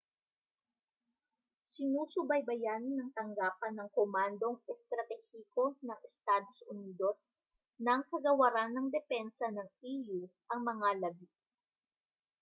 sinusubaybayan 1.73 2.83
ng 2.97 3.09
tanggapan 3.17 3.73
ng 3.77 3.89
komandong 3.97 4.57
estratehiko 4.73 5.65
ng 5.87 5.99
estados 6.09 6.57
unidos 6.73 7.19
ng 7.85 8.01
kagawaran 8.09 8.71
ng 8.73 8.87
depensa 8.95 9.47
ng 9.53 9.69
e.u. 9.93 10.19
ang 10.51 10.61
mga 10.71 10.89
labi 11.05 11.27